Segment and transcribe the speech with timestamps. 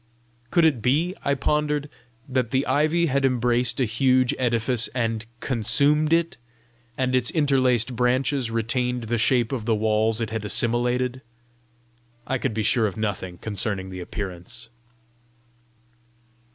[0.49, 1.87] Could it be, I pondered,
[2.27, 6.37] that the ivy had embraced a huge edifice and consumed it,
[6.97, 11.21] and its interlaced branches retained the shapes of the walls it had assimilated?
[12.25, 14.69] I could be sure of nothing concerning the appearance.